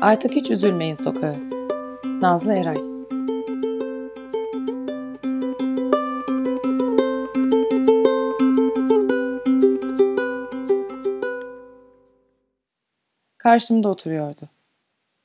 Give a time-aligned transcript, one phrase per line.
[0.00, 1.36] Artık hiç üzülmeyin sokağı.
[2.04, 2.76] Nazlı Eray
[13.38, 14.48] Karşımda oturuyordu.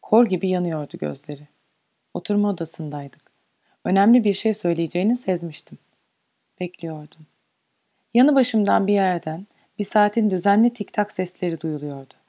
[0.02, 1.48] Kor gibi yanıyordu gözleri.
[2.14, 3.22] Oturma odasındaydık.
[3.86, 5.78] Önemli bir şey söyleyeceğini sezmiştim.
[6.60, 7.26] Bekliyordum.
[8.14, 9.48] Yanı başımdan bir yerden
[9.80, 12.23] bir saatin düzenli tiktak sesleri duyuluyordu.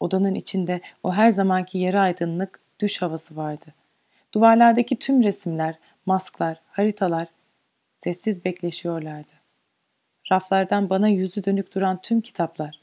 [0.00, 3.66] Odanın içinde o her zamanki yarı aydınlık düş havası vardı.
[4.34, 7.28] Duvarlardaki tüm resimler, masklar, haritalar
[7.94, 9.32] sessiz bekleşiyorlardı.
[10.32, 12.80] Raflardan bana yüzü dönük duran tüm kitaplar,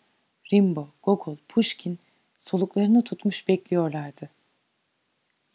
[0.54, 2.00] Rimbo, Gogol, Pushkin
[2.38, 4.30] soluklarını tutmuş bekliyorlardı.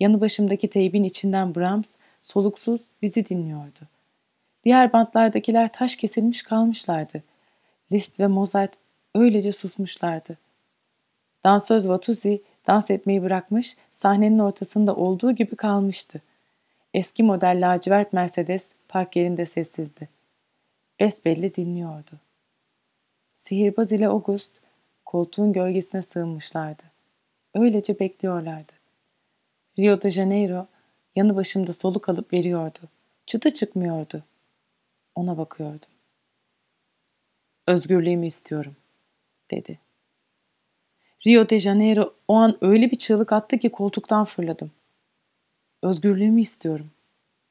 [0.00, 3.80] Yanı başımdaki teybin içinden Brahms soluksuz bizi dinliyordu.
[4.64, 7.22] Diğer bantlardakiler taş kesilmiş kalmışlardı.
[7.92, 8.74] Liszt ve Mozart
[9.14, 10.38] öylece susmuşlardı.
[11.44, 16.22] Dansöz Vatuzi dans etmeyi bırakmış, sahnenin ortasında olduğu gibi kalmıştı.
[16.94, 20.08] Eski model lacivert Mercedes park yerinde sessizdi.
[21.00, 22.20] Besbelli dinliyordu.
[23.34, 24.60] Sihirbaz ile August
[25.04, 26.82] koltuğun gölgesine sığınmışlardı.
[27.54, 28.72] Öylece bekliyorlardı.
[29.78, 30.66] Rio de Janeiro
[31.16, 32.78] yanı başımda soluk alıp veriyordu.
[33.26, 34.24] Çıtı çıkmıyordu.
[35.14, 35.88] Ona bakıyordum.
[37.66, 38.76] Özgürlüğümü istiyorum,
[39.50, 39.78] dedi.
[41.26, 44.70] Rio de Janeiro o an öyle bir çığlık attı ki koltuktan fırladım.
[45.82, 46.90] Özgürlüğümü istiyorum,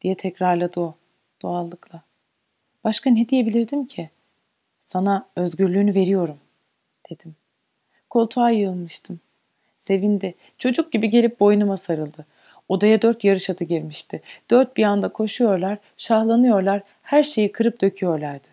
[0.02, 0.96] diye tekrarladı o,
[1.42, 2.02] doğallıkla.
[2.84, 4.10] Başka ne diyebilirdim ki?
[4.82, 6.38] Sana özgürlüğünü veriyorum,
[7.10, 7.36] dedim.
[8.10, 9.20] Koltuğa yığılmıştım.
[9.78, 10.36] Sevindi.
[10.58, 12.26] Çocuk gibi gelip boynuma sarıldı.
[12.70, 14.22] Odaya dört yarış atı girmişti.
[14.50, 18.48] Dört bir anda koşuyorlar, şahlanıyorlar, her şeyi kırıp döküyorlardı.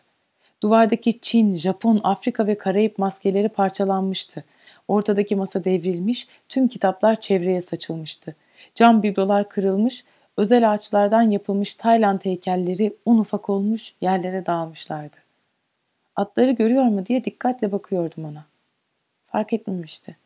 [0.63, 4.45] Duvardaki Çin, Japon, Afrika ve Karayip maskeleri parçalanmıştı.
[4.89, 8.35] Ortadaki masa devrilmiş, tüm kitaplar çevreye saçılmıştı.
[8.75, 10.05] Cam biblolar kırılmış,
[10.37, 15.17] özel ağaçlardan yapılmış Tayland heykelleri un ufak olmuş, yerlere dağılmışlardı.
[16.17, 18.45] Atları görüyor mu diye dikkatle bakıyordum ona.
[19.27, 20.17] Fark etmemişti.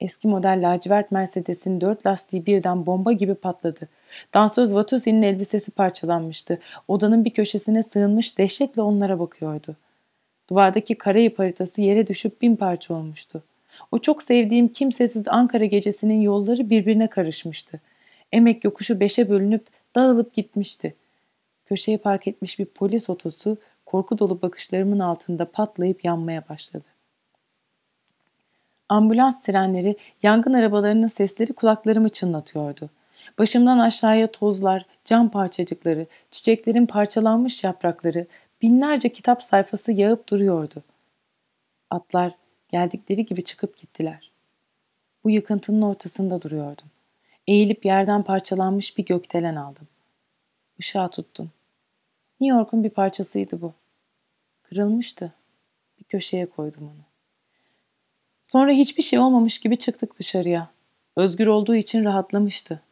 [0.00, 3.88] Eski model lacivert Mercedes'in dört lastiği birden bomba gibi patladı.
[4.34, 6.58] Dansöz Vatusi'nin elbisesi parçalanmıştı.
[6.88, 9.76] Odanın bir köşesine sığınmış dehşetle onlara bakıyordu.
[10.50, 13.42] Duvardaki Karayip haritası yere düşüp bin parça olmuştu.
[13.92, 17.80] O çok sevdiğim kimsesiz Ankara gecesinin yolları birbirine karışmıştı.
[18.32, 19.66] Emek yokuşu beşe bölünüp
[19.96, 20.94] dağılıp gitmişti.
[21.66, 23.56] Köşeye park etmiş bir polis otosu
[23.86, 26.84] korku dolu bakışlarımın altında patlayıp yanmaya başladı.
[28.88, 32.90] Ambulans sirenleri, yangın arabalarının sesleri kulaklarımı çınlatıyordu.
[33.38, 38.26] Başımdan aşağıya tozlar, cam parçacıkları, çiçeklerin parçalanmış yaprakları,
[38.62, 40.82] binlerce kitap sayfası yağıp duruyordu.
[41.90, 42.34] Atlar
[42.68, 44.30] geldikleri gibi çıkıp gittiler.
[45.24, 46.86] Bu yıkıntının ortasında duruyordum.
[47.46, 49.88] Eğilip yerden parçalanmış bir gökdelen aldım.
[50.78, 51.50] Işığa tuttum.
[52.40, 53.72] New York'un bir parçasıydı bu.
[54.62, 55.32] Kırılmıştı.
[55.98, 57.04] Bir köşeye koydum onu.
[58.44, 60.70] Sonra hiçbir şey olmamış gibi çıktık dışarıya.
[61.16, 62.82] Özgür olduğu için rahatlamıştı.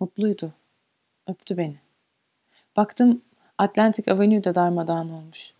[0.00, 0.52] Mutluydu.
[1.26, 1.76] Öptü beni.
[2.76, 3.22] Baktım
[3.58, 5.52] Atlantic Avenue'da darmadağın olmuş.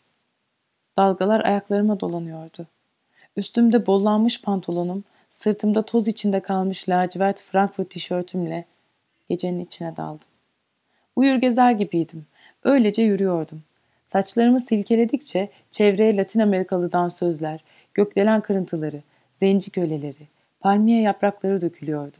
[0.96, 2.66] Dalgalar ayaklarıma dolanıyordu.
[3.36, 8.64] Üstümde bollanmış pantolonum, sırtımda toz içinde kalmış lacivert Frankfurt tişörtümle
[9.28, 10.28] gecenin içine daldım.
[11.16, 12.26] Uyur gezer gibiydim.
[12.64, 13.62] Öylece yürüyordum.
[14.06, 17.64] Saçlarımı silkeledikçe çevreye Latin Amerikalı dansözler,
[17.94, 19.02] gökdelen kırıntıları,
[19.32, 20.28] zenci köleleri,
[20.60, 22.16] palmiye yaprakları dökülüyordu.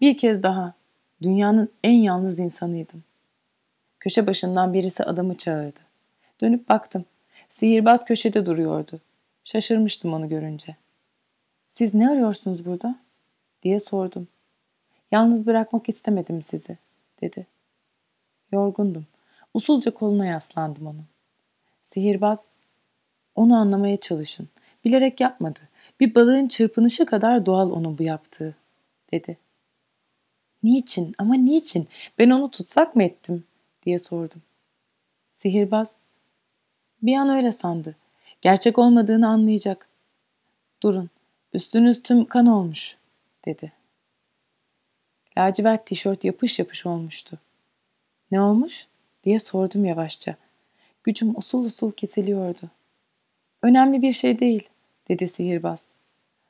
[0.00, 0.74] Bir kez daha
[1.22, 3.02] dünyanın en yalnız insanıydım.
[4.00, 5.80] Köşe başından birisi adamı çağırdı.
[6.40, 7.04] Dönüp baktım.
[7.48, 9.00] Sihirbaz köşede duruyordu.
[9.44, 10.76] Şaşırmıştım onu görünce.
[11.68, 12.96] Siz ne arıyorsunuz burada?
[13.62, 14.28] diye sordum.
[15.10, 16.78] Yalnız bırakmak istemedim sizi,
[17.20, 17.46] dedi.
[18.52, 19.06] Yorgundum.
[19.54, 21.04] Usulca koluna yaslandım onun.
[21.82, 22.48] Sihirbaz,
[23.34, 24.48] onu anlamaya çalışın.
[24.84, 25.60] Bilerek yapmadı.
[26.00, 28.54] Bir balığın çırpınışı kadar doğal onun bu yaptığı,
[29.12, 29.38] dedi.
[30.62, 31.88] Niçin ama niçin?
[32.18, 33.44] Ben onu tutsak mı ettim?
[33.90, 34.42] Diye sordum.
[35.30, 35.98] Sihirbaz,
[37.02, 37.96] bir an öyle sandı.
[38.40, 39.88] Gerçek olmadığını anlayacak.
[40.82, 41.10] Durun,
[41.52, 42.96] üstünüz tüm kan olmuş,
[43.44, 43.72] dedi.
[45.38, 47.38] Lacivert tişört yapış yapış olmuştu.
[48.30, 48.86] Ne olmuş?
[49.24, 50.36] diye sordum yavaşça.
[51.04, 52.70] Gücüm usul usul kesiliyordu.
[53.62, 54.68] Önemli bir şey değil,
[55.08, 55.90] dedi sihirbaz.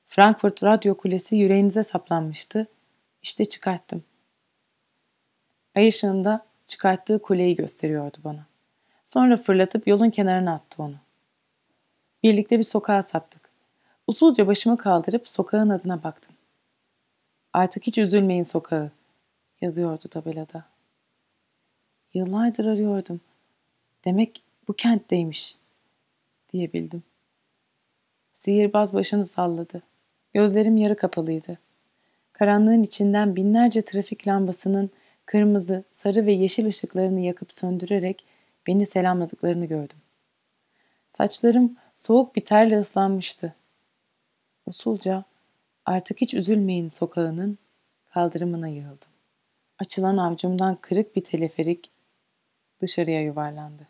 [0.08, 2.66] Frankfurt radyo kulesi yüreğinize saplanmıştı.
[3.22, 4.04] İşte çıkarttım.
[5.75, 8.46] Ay ışığında çıkarttığı kuleyi gösteriyordu bana.
[9.05, 10.96] Sonra fırlatıp yolun kenarına attı onu.
[12.22, 13.50] Birlikte bir sokağa saptık.
[14.06, 16.37] Usulca başımı kaldırıp sokağın adına baktım.
[17.52, 18.90] Artık hiç üzülmeyin sokağı
[19.61, 20.64] yazıyordu tabelada.
[22.14, 23.20] Yıllardır arıyordum.
[24.05, 25.56] Demek bu kentteymiş
[26.52, 27.02] diyebildim.
[28.32, 29.82] Sihirbaz başını salladı.
[30.32, 31.58] Gözlerim yarı kapalıydı.
[32.32, 34.90] Karanlığın içinden binlerce trafik lambasının
[35.31, 38.25] kırmızı, sarı ve yeşil ışıklarını yakıp söndürerek
[38.67, 39.99] beni selamladıklarını gördüm.
[41.09, 43.55] Saçlarım soğuk bir terle ıslanmıştı.
[44.67, 45.25] Usulca
[45.87, 47.59] artık hiç üzülmeyin sokağının
[48.06, 49.11] kaldırımına yığıldım.
[49.79, 51.91] Açılan avcumdan kırık bir teleferik
[52.81, 53.88] dışarıya yuvarlandı.